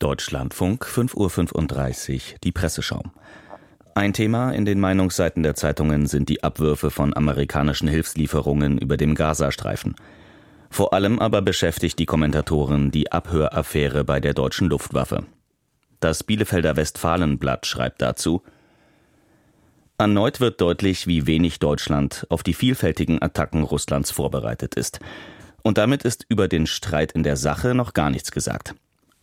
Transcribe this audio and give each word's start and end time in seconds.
Deutschlandfunk 0.00 0.86
5.35 0.86 2.14
Uhr 2.14 2.38
die 2.42 2.52
Presseschau. 2.52 3.02
Ein 3.94 4.14
Thema 4.14 4.50
in 4.50 4.64
den 4.64 4.80
Meinungsseiten 4.80 5.42
der 5.42 5.54
Zeitungen 5.54 6.06
sind 6.06 6.30
die 6.30 6.42
Abwürfe 6.42 6.90
von 6.90 7.14
amerikanischen 7.14 7.86
Hilfslieferungen 7.86 8.78
über 8.78 8.96
dem 8.96 9.14
Gazastreifen. 9.14 9.94
Vor 10.70 10.94
allem 10.94 11.18
aber 11.18 11.42
beschäftigt 11.42 11.98
die 11.98 12.06
Kommentatoren 12.06 12.90
die 12.90 13.12
Abhöraffäre 13.12 14.02
bei 14.04 14.20
der 14.20 14.32
deutschen 14.32 14.70
Luftwaffe. 14.70 15.26
Das 16.00 16.24
Bielefelder 16.24 16.76
Westfalenblatt 16.76 17.66
schreibt 17.66 18.00
dazu 18.00 18.42
Erneut 19.98 20.40
wird 20.40 20.62
deutlich, 20.62 21.08
wie 21.08 21.26
wenig 21.26 21.58
Deutschland 21.58 22.26
auf 22.30 22.42
die 22.42 22.54
vielfältigen 22.54 23.20
Attacken 23.20 23.64
Russlands 23.64 24.10
vorbereitet 24.10 24.76
ist. 24.76 25.00
Und 25.62 25.76
damit 25.76 26.04
ist 26.04 26.24
über 26.30 26.48
den 26.48 26.66
Streit 26.66 27.12
in 27.12 27.22
der 27.22 27.36
Sache 27.36 27.74
noch 27.74 27.92
gar 27.92 28.08
nichts 28.08 28.32
gesagt. 28.32 28.74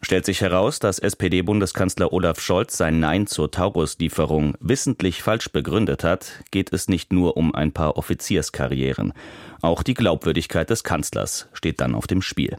Stellt 0.01 0.25
sich 0.25 0.41
heraus, 0.41 0.79
dass 0.79 0.99
SPD-Bundeskanzler 0.99 2.13
Olaf 2.13 2.39
Scholz 2.39 2.77
sein 2.77 2.99
Nein 2.99 3.25
zur 3.25 3.49
Taurus-Lieferung 3.49 4.55
wissentlich 4.59 5.23
falsch 5.23 5.49
begründet 5.49 6.03
hat, 6.03 6.43
geht 6.51 6.71
es 6.71 6.87
nicht 6.87 7.11
nur 7.11 7.35
um 7.35 7.53
ein 7.53 7.71
paar 7.71 7.97
Offizierskarrieren. 7.97 9.13
Auch 9.61 9.81
die 9.81 9.95
Glaubwürdigkeit 9.95 10.69
des 10.69 10.83
Kanzlers 10.83 11.49
steht 11.53 11.81
dann 11.81 11.95
auf 11.95 12.05
dem 12.05 12.21
Spiel. 12.21 12.57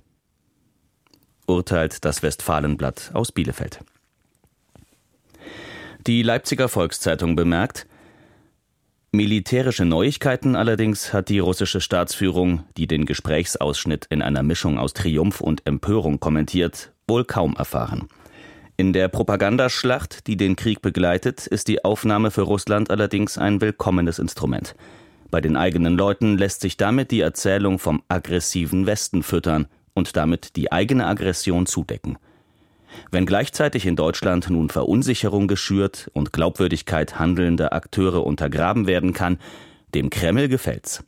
Urteilt 1.46 2.04
das 2.04 2.22
Westfalenblatt 2.22 3.12
aus 3.14 3.30
Bielefeld. 3.30 3.80
Die 6.06 6.22
Leipziger 6.22 6.68
Volkszeitung 6.68 7.36
bemerkt, 7.36 7.86
Militärische 9.10 9.86
Neuigkeiten 9.86 10.54
allerdings 10.54 11.14
hat 11.14 11.30
die 11.30 11.38
russische 11.38 11.80
Staatsführung, 11.80 12.64
die 12.76 12.86
den 12.86 13.06
Gesprächsausschnitt 13.06 14.04
in 14.10 14.20
einer 14.20 14.42
Mischung 14.42 14.78
aus 14.78 14.92
Triumph 14.92 15.40
und 15.40 15.66
Empörung 15.66 16.20
kommentiert, 16.20 16.92
wohl 17.08 17.24
kaum 17.24 17.54
erfahren. 17.56 18.08
In 18.76 18.92
der 18.92 19.08
Propagandaschlacht, 19.08 20.28
die 20.28 20.36
den 20.36 20.54
Krieg 20.54 20.82
begleitet, 20.82 21.46
ist 21.48 21.66
die 21.66 21.84
Aufnahme 21.84 22.30
für 22.30 22.42
Russland 22.42 22.90
allerdings 22.90 23.36
ein 23.36 23.60
willkommenes 23.60 24.20
Instrument. 24.20 24.76
Bei 25.30 25.40
den 25.40 25.56
eigenen 25.56 25.96
Leuten 25.96 26.38
lässt 26.38 26.60
sich 26.60 26.76
damit 26.76 27.10
die 27.10 27.20
Erzählung 27.20 27.78
vom 27.78 28.02
aggressiven 28.08 28.86
Westen 28.86 29.22
füttern 29.22 29.66
und 29.94 30.16
damit 30.16 30.56
die 30.56 30.70
eigene 30.70 31.06
Aggression 31.06 31.66
zudecken. 31.66 32.18
Wenn 33.10 33.26
gleichzeitig 33.26 33.84
in 33.84 33.96
Deutschland 33.96 34.48
nun 34.48 34.70
Verunsicherung 34.70 35.48
geschürt 35.48 36.10
und 36.14 36.32
Glaubwürdigkeit 36.32 37.18
handelnder 37.18 37.72
Akteure 37.72 38.24
untergraben 38.24 38.86
werden 38.86 39.12
kann, 39.12 39.38
dem 39.94 40.08
Kreml 40.08 40.48
gefällt's. 40.48 41.04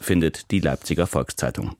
Findet 0.00 0.50
die 0.50 0.60
Leipziger 0.60 1.06
Volkszeitung. 1.06 1.76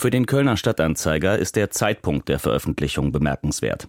Für 0.00 0.10
den 0.10 0.24
Kölner 0.24 0.56
Stadtanzeiger 0.56 1.38
ist 1.38 1.56
der 1.56 1.68
Zeitpunkt 1.68 2.30
der 2.30 2.38
Veröffentlichung 2.38 3.12
bemerkenswert. 3.12 3.86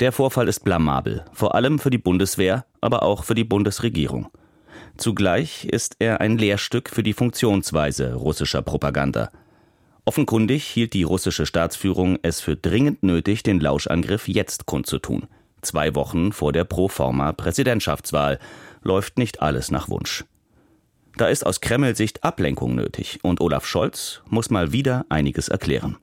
Der 0.00 0.10
Vorfall 0.10 0.48
ist 0.48 0.64
blamabel, 0.64 1.22
vor 1.34 1.54
allem 1.54 1.78
für 1.78 1.90
die 1.90 1.98
Bundeswehr, 1.98 2.64
aber 2.80 3.02
auch 3.02 3.24
für 3.24 3.34
die 3.34 3.44
Bundesregierung. 3.44 4.28
Zugleich 4.96 5.66
ist 5.66 5.96
er 5.98 6.22
ein 6.22 6.38
Lehrstück 6.38 6.88
für 6.88 7.02
die 7.02 7.12
Funktionsweise 7.12 8.14
russischer 8.14 8.62
Propaganda. 8.62 9.28
Offenkundig 10.06 10.64
hielt 10.64 10.94
die 10.94 11.02
russische 11.02 11.44
Staatsführung 11.44 12.18
es 12.22 12.40
für 12.40 12.56
dringend 12.56 13.02
nötig, 13.02 13.42
den 13.42 13.60
Lauschangriff 13.60 14.28
jetzt 14.28 14.64
kundzutun. 14.64 15.26
Zwei 15.60 15.94
Wochen 15.94 16.32
vor 16.32 16.54
der 16.54 16.64
Proforma 16.64 17.32
Präsidentschaftswahl 17.32 18.38
läuft 18.82 19.18
nicht 19.18 19.42
alles 19.42 19.70
nach 19.70 19.90
Wunsch. 19.90 20.24
Da 21.16 21.28
ist 21.28 21.44
aus 21.44 21.60
Kreml-Sicht 21.60 22.24
Ablenkung 22.24 22.74
nötig 22.74 23.18
und 23.22 23.40
Olaf 23.40 23.66
Scholz 23.66 24.22
muss 24.28 24.50
mal 24.50 24.72
wieder 24.72 25.04
einiges 25.08 25.48
erklären. 25.48 25.98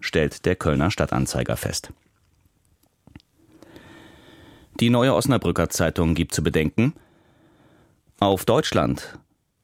Stellt 0.00 0.44
der 0.46 0.56
Kölner 0.56 0.90
Stadtanzeiger 0.90 1.56
fest. 1.56 1.92
Die 4.80 4.90
neue 4.90 5.14
Osnabrücker 5.14 5.68
Zeitung 5.70 6.14
gibt 6.14 6.32
zu 6.32 6.42
bedenken, 6.42 6.94
auf 8.20 8.44
Deutschland 8.44 9.18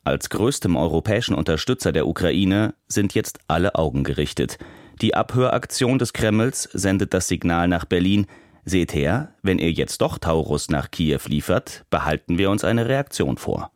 als 0.05 0.29
größtem 0.29 0.77
europäischen 0.77 1.35
Unterstützer 1.35 1.93
der 1.93 2.07
Ukraine 2.07 2.75
sind 2.89 3.15
jetzt 3.15 3.39
alle 3.49 3.75
Augen 3.75 4.05
gerichtet. 4.05 4.59
Die 5.01 5.15
Abhöraktion 5.15 5.99
des 5.99 6.13
Kremls 6.13 6.69
sendet 6.73 7.15
das 7.15 7.27
Signal 7.27 7.69
nach 7.69 7.85
Berlin, 7.85 8.27
seht 8.65 8.95
her, 8.95 9.35
wenn 9.43 9.59
ihr 9.59 9.73
jetzt 9.73 10.03
doch 10.03 10.19
Taurus 10.19 10.69
nach 10.69 10.91
Kiew 10.91 11.21
liefert, 11.27 11.85
behalten 11.91 12.39
wir 12.39 12.51
uns 12.51 12.65
eine 12.65 12.87
Reaktion 12.87 13.39
vor. 13.39 13.71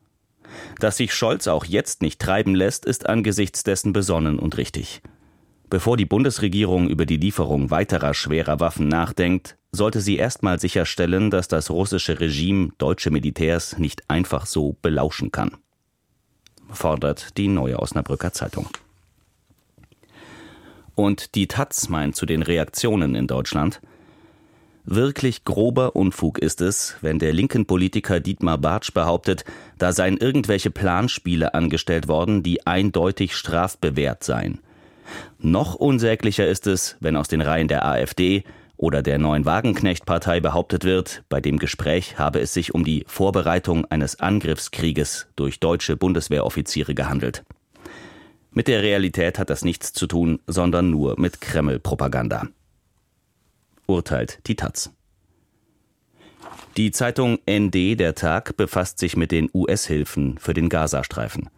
Dass 0.78 0.96
sich 0.96 1.14
Scholz 1.14 1.46
auch 1.46 1.64
jetzt 1.64 2.02
nicht 2.02 2.20
treiben 2.20 2.54
lässt, 2.54 2.84
ist 2.84 3.08
angesichts 3.08 3.62
dessen 3.62 3.92
besonnen 3.92 4.38
und 4.38 4.56
richtig. 4.56 5.02
Bevor 5.70 5.96
die 5.96 6.06
Bundesregierung 6.06 6.88
über 6.88 7.04
die 7.04 7.18
Lieferung 7.18 7.70
weiterer 7.70 8.14
schwerer 8.14 8.60
Waffen 8.60 8.88
nachdenkt, 8.88 9.56
sollte 9.70 10.00
sie 10.00 10.16
erstmal 10.16 10.58
sicherstellen, 10.58 11.30
dass 11.30 11.48
das 11.48 11.70
russische 11.70 12.20
Regime 12.20 12.70
deutsche 12.78 13.10
Militärs 13.10 13.78
nicht 13.78 14.08
einfach 14.08 14.46
so 14.46 14.76
belauschen 14.80 15.30
kann 15.30 15.56
fordert 16.70 17.36
die 17.36 17.48
Neue 17.48 17.78
Osnabrücker 17.78 18.32
Zeitung. 18.32 18.68
Und 20.94 21.34
die 21.34 21.46
Taz 21.46 21.88
meint 21.88 22.16
zu 22.16 22.26
den 22.26 22.42
Reaktionen 22.42 23.14
in 23.14 23.26
Deutschland, 23.26 23.80
Wirklich 24.90 25.44
grober 25.44 25.96
Unfug 25.96 26.38
ist 26.38 26.62
es, 26.62 26.96
wenn 27.02 27.18
der 27.18 27.34
linken 27.34 27.66
Politiker 27.66 28.20
Dietmar 28.20 28.56
Bartsch 28.56 28.94
behauptet, 28.94 29.44
da 29.76 29.92
seien 29.92 30.16
irgendwelche 30.16 30.70
Planspiele 30.70 31.52
angestellt 31.52 32.08
worden, 32.08 32.42
die 32.42 32.66
eindeutig 32.66 33.36
strafbewehrt 33.36 34.24
seien. 34.24 34.60
Noch 35.38 35.74
unsäglicher 35.74 36.48
ist 36.48 36.66
es, 36.66 36.96
wenn 37.00 37.16
aus 37.16 37.28
den 37.28 37.42
Reihen 37.42 37.68
der 37.68 37.84
AfD 37.84 38.44
oder 38.78 39.02
der 39.02 39.18
neuen 39.18 39.44
Wagenknecht-Partei 39.44 40.40
behauptet 40.40 40.84
wird, 40.84 41.22
bei 41.28 41.42
dem 41.42 41.58
Gespräch 41.58 42.18
habe 42.18 42.40
es 42.40 42.54
sich 42.54 42.74
um 42.74 42.82
die 42.82 43.04
Vorbereitung 43.08 43.84
eines 43.90 44.20
Angriffskrieges 44.20 45.26
durch 45.36 45.60
deutsche 45.60 45.98
Bundeswehroffiziere 45.98 46.94
gehandelt. 46.94 47.44
Mit 48.52 48.68
der 48.68 48.82
Realität 48.82 49.38
hat 49.38 49.50
das 49.50 49.66
nichts 49.66 49.92
zu 49.92 50.06
tun, 50.06 50.40
sondern 50.46 50.90
nur 50.90 51.20
mit 51.20 51.42
Kreml-Propaganda. 51.42 52.48
Urteilt 53.88 54.46
die 54.46 54.54
Taz. 54.54 54.92
Die 56.76 56.90
Zeitung 56.90 57.38
ND 57.48 57.98
der 57.98 58.14
Tag 58.14 58.54
befasst 58.58 58.98
sich 58.98 59.16
mit 59.16 59.32
den 59.32 59.48
US-Hilfen 59.54 60.36
für 60.36 60.52
den 60.52 60.68
Gazastreifen. 60.68 61.48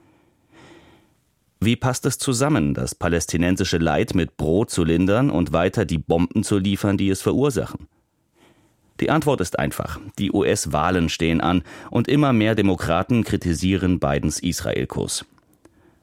Wie 1.58 1.74
passt 1.74 2.06
es 2.06 2.18
zusammen, 2.18 2.72
das 2.72 2.94
palästinensische 2.94 3.78
Leid 3.78 4.14
mit 4.14 4.36
Brot 4.36 4.70
zu 4.70 4.84
lindern 4.84 5.28
und 5.28 5.52
weiter 5.52 5.84
die 5.84 5.98
Bomben 5.98 6.44
zu 6.44 6.58
liefern, 6.58 6.96
die 6.96 7.10
es 7.10 7.20
verursachen? 7.20 7.88
Die 9.00 9.10
Antwort 9.10 9.40
ist 9.40 9.58
einfach. 9.58 9.98
Die 10.20 10.30
US-Wahlen 10.30 11.08
stehen 11.08 11.40
an 11.40 11.64
und 11.90 12.06
immer 12.06 12.32
mehr 12.32 12.54
Demokraten 12.54 13.24
kritisieren 13.24 13.98
Bidens 13.98 14.38
Israel-Kurs. 14.38 15.24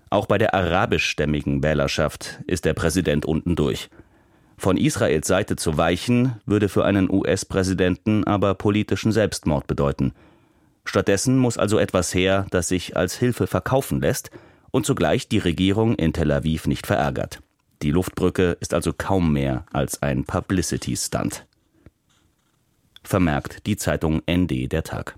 Auch 0.09 0.25
bei 0.25 0.37
der 0.37 0.53
arabischstämmigen 0.53 1.63
Wählerschaft 1.63 2.41
ist 2.47 2.65
der 2.65 2.73
Präsident 2.73 3.25
unten 3.25 3.55
durch. 3.55 3.89
Von 4.57 4.77
Israels 4.77 5.27
Seite 5.27 5.55
zu 5.55 5.77
weichen, 5.77 6.41
würde 6.45 6.69
für 6.69 6.83
einen 6.83 7.11
US-Präsidenten 7.11 8.23
aber 8.23 8.55
politischen 8.55 9.11
Selbstmord 9.11 9.67
bedeuten. 9.67 10.13
Stattdessen 10.85 11.37
muss 11.37 11.57
also 11.57 11.77
etwas 11.77 12.13
her, 12.13 12.47
das 12.49 12.67
sich 12.67 12.97
als 12.97 13.15
Hilfe 13.15 13.47
verkaufen 13.47 14.01
lässt– 14.01 14.31
und 14.71 14.85
zugleich 14.85 15.27
die 15.27 15.39
Regierung 15.39 15.95
in 15.95 16.13
Tel 16.13 16.31
Aviv 16.31 16.67
nicht 16.67 16.87
verärgert. 16.87 17.41
Die 17.81 17.91
Luftbrücke 17.91 18.57
ist 18.59 18.73
also 18.73 18.93
kaum 18.93 19.33
mehr 19.33 19.65
als 19.71 20.01
ein 20.01 20.23
Publicity-Stunt. 20.23 21.45
Vermerkt 23.03 23.65
die 23.65 23.77
Zeitung 23.77 24.21
ND 24.29 24.71
der 24.71 24.83
Tag. 24.83 25.15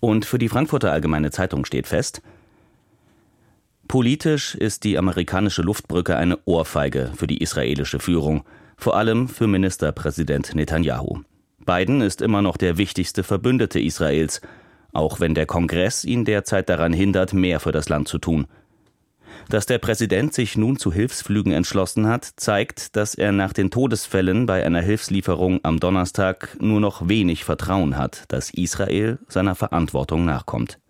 Und 0.00 0.24
für 0.24 0.38
die 0.38 0.48
Frankfurter 0.48 0.92
Allgemeine 0.92 1.30
Zeitung 1.30 1.64
steht 1.64 1.86
fest, 1.86 2.20
Politisch 3.94 4.56
ist 4.56 4.82
die 4.82 4.98
amerikanische 4.98 5.62
Luftbrücke 5.62 6.16
eine 6.16 6.40
Ohrfeige 6.46 7.12
für 7.14 7.28
die 7.28 7.40
israelische 7.40 8.00
Führung, 8.00 8.42
vor 8.76 8.96
allem 8.96 9.28
für 9.28 9.46
Ministerpräsident 9.46 10.52
Netanyahu. 10.56 11.20
Biden 11.64 12.00
ist 12.00 12.20
immer 12.20 12.42
noch 12.42 12.56
der 12.56 12.76
wichtigste 12.76 13.22
Verbündete 13.22 13.78
Israels 13.78 14.40
auch 14.92 15.20
wenn 15.20 15.36
der 15.36 15.46
Kongress 15.46 16.04
ihn 16.04 16.24
derzeit 16.24 16.68
daran 16.68 16.92
hindert, 16.92 17.34
mehr 17.34 17.60
für 17.60 17.70
das 17.70 17.88
Land 17.88 18.08
zu 18.08 18.18
tun. 18.18 18.48
Dass 19.48 19.64
der 19.66 19.78
Präsident 19.78 20.34
sich 20.34 20.56
nun 20.56 20.76
zu 20.76 20.92
Hilfsflügen 20.92 21.52
entschlossen 21.52 22.08
hat, 22.08 22.28
zeigt, 22.34 22.96
dass 22.96 23.14
er 23.14 23.30
nach 23.30 23.52
den 23.52 23.70
Todesfällen 23.70 24.46
bei 24.46 24.66
einer 24.66 24.80
Hilfslieferung 24.80 25.60
am 25.62 25.78
Donnerstag 25.78 26.56
nur 26.60 26.80
noch 26.80 27.08
wenig 27.08 27.44
Vertrauen 27.44 27.96
hat, 27.96 28.24
dass 28.26 28.50
Israel 28.50 29.20
seiner 29.28 29.54
Verantwortung 29.54 30.24
nachkommt. 30.24 30.80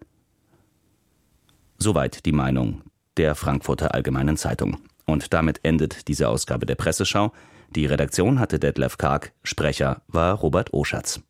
Soweit 1.76 2.25
die 2.25 2.32
Meinung 2.32 2.81
der 3.16 3.34
Frankfurter 3.34 3.94
Allgemeinen 3.94 4.37
Zeitung. 4.37 4.78
Und 5.06 5.32
damit 5.34 5.61
endet 5.64 6.08
diese 6.08 6.28
Ausgabe 6.28 6.66
der 6.66 6.75
Presseschau. 6.75 7.32
Die 7.70 7.87
Redaktion 7.87 8.38
hatte 8.40 8.58
Detlef 8.58 8.99
Karg, 8.99 9.32
Sprecher 9.43 10.02
war 10.08 10.34
Robert 10.34 10.72
Oschatz. 10.72 11.20